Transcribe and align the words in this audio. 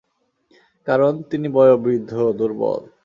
কারণ, 0.87 1.13
তিনি 1.21 1.47
বয়োবৃদ্ধ, 1.49 2.11
দুর্বল। 2.31 2.81